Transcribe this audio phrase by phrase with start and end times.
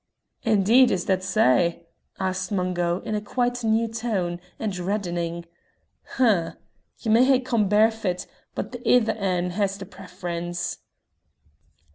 [0.41, 1.85] "Indeed is that sae?"
[2.19, 5.45] asked Mungo, in a quite new tone, and reddening.
[6.15, 6.53] "H'm!
[6.97, 8.25] Ye may hae come barefit,
[8.55, 10.79] but the ither ane has the preference."